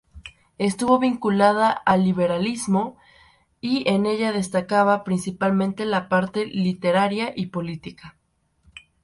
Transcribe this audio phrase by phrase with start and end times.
[0.57, 2.97] Estuvo vinculada al liberalismo
[3.59, 8.17] y en ella destacaba principalmente la parte literaria y política.